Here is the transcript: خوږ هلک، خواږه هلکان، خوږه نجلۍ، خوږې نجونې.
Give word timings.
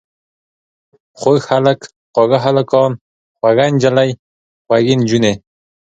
خوږ 1.19 1.39
هلک، 1.49 1.79
خواږه 2.11 2.39
هلکان، 2.45 2.91
خوږه 3.37 3.65
نجلۍ، 3.73 4.09
خوږې 4.65 4.93
نجونې. 4.99 5.33